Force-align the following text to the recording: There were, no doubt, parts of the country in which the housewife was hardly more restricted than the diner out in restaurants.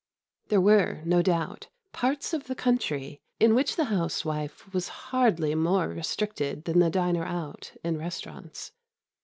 There 0.47 0.59
were, 0.59 1.03
no 1.05 1.21
doubt, 1.21 1.67
parts 1.91 2.33
of 2.33 2.45
the 2.47 2.55
country 2.55 3.21
in 3.39 3.53
which 3.53 3.75
the 3.75 3.83
housewife 3.85 4.73
was 4.73 4.87
hardly 5.13 5.53
more 5.53 5.89
restricted 5.89 6.63
than 6.65 6.79
the 6.79 6.89
diner 6.89 7.23
out 7.25 7.73
in 7.83 7.99
restaurants. 7.99 8.71